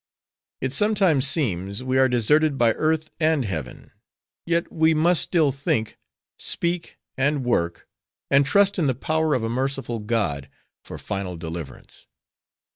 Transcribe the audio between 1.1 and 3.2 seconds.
seems we are deserted by earth